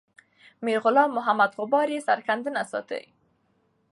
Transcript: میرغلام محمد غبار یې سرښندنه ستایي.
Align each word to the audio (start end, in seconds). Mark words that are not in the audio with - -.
میرغلام 0.65 1.09
محمد 1.17 1.49
غبار 1.57 1.87
یې 1.93 2.05
سرښندنه 2.07 2.61
ستایي. 2.71 3.09